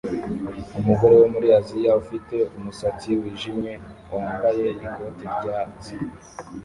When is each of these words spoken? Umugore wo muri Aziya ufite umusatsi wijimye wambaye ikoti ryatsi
Umugore 0.79 1.13
wo 1.21 1.27
muri 1.33 1.47
Aziya 1.59 1.91
ufite 2.03 2.35
umusatsi 2.57 3.09
wijimye 3.21 3.73
wambaye 4.13 4.65
ikoti 4.85 5.25
ryatsi 5.37 5.93